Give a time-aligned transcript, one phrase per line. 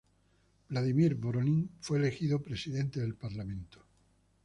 [0.71, 3.85] Vladimir Voronin fue elegido presidente del Parlamento.